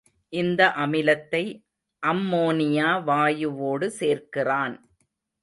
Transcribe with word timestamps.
இந்த 0.33 0.61
அமிலத்தை 0.75 1.41
அம்மோனியா 2.03 2.89
வாயுவோடு 3.05 3.89
சேர்க்கிறான். 3.99 4.75